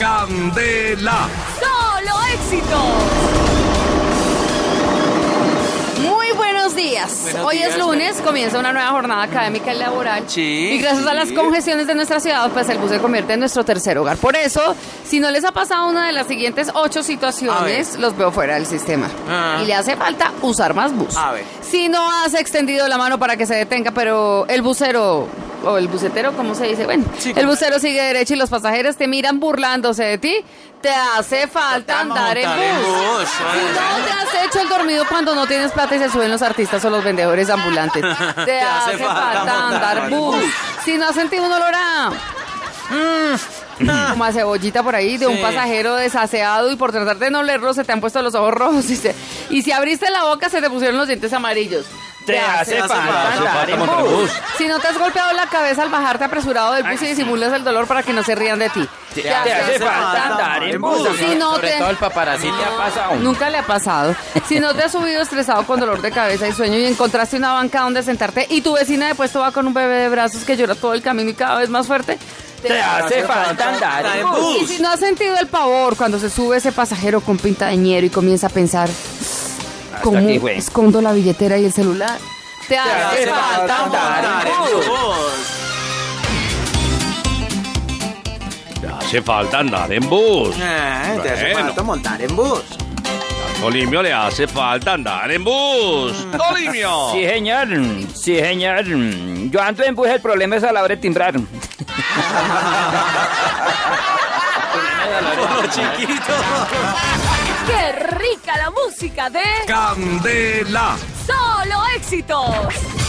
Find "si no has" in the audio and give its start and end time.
21.60-22.32, 40.84-41.14, 74.66-75.00